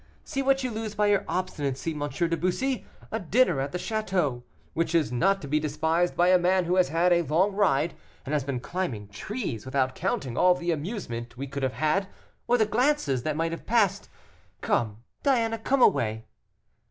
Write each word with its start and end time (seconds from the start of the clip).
See 0.23 0.41
what 0.41 0.63
you 0.63 0.71
lose 0.71 0.95
by 0.95 1.05
your 1.05 1.23
obstinacy, 1.27 1.91
M. 1.93 2.09
de 2.09 2.35
Bussy, 2.35 2.87
a 3.11 3.19
dinner 3.19 3.59
at 3.61 3.71
the 3.71 3.77
château, 3.77 4.41
which 4.73 4.95
is 4.95 5.11
not 5.11 5.43
to 5.43 5.47
be 5.47 5.59
despised 5.59 6.17
by 6.17 6.29
a 6.29 6.39
man 6.39 6.65
who 6.65 6.77
has 6.77 6.89
had 6.89 7.13
a 7.13 7.21
long 7.21 7.53
ride, 7.53 7.93
and 8.25 8.33
has 8.33 8.43
been 8.43 8.59
climbing 8.59 9.09
trees, 9.09 9.63
without 9.63 9.93
counting 9.93 10.35
all 10.39 10.55
the 10.55 10.71
amusement 10.71 11.37
we 11.37 11.45
could 11.45 11.61
have 11.61 11.73
had, 11.73 12.07
or 12.47 12.57
the 12.57 12.65
glances 12.65 13.21
that 13.21 13.37
might 13.37 13.51
have 13.51 13.67
passed. 13.67 14.09
Come, 14.61 15.03
Diana, 15.21 15.59
come 15.59 15.83
away." 15.83 16.25